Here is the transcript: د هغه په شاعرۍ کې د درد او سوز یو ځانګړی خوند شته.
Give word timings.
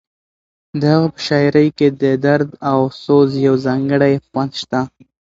د 0.79 0.81
هغه 0.95 1.07
په 1.15 1.19
شاعرۍ 1.27 1.67
کې 1.77 1.87
د 2.01 2.03
درد 2.25 2.49
او 2.71 2.79
سوز 3.03 3.29
یو 3.47 3.55
ځانګړی 3.65 4.13
خوند 4.27 4.51
شته. 4.61 4.79